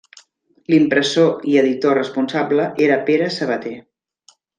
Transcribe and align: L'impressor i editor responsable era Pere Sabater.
L'impressor 0.73 1.27
i 1.51 1.59
editor 1.61 1.95
responsable 2.01 2.65
era 2.87 2.97
Pere 3.11 3.29
Sabater. 3.37 3.75